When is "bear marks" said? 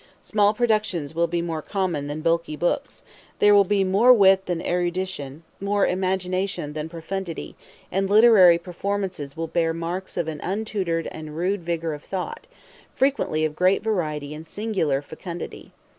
9.45-10.17